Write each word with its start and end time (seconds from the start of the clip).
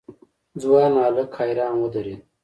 ځوان 0.61 0.91
هک 1.01 1.31
حيران 1.39 1.73
ودرېد. 1.79 2.21